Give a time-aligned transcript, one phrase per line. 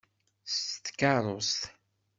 [0.53, 1.61] S tkeṛṛust!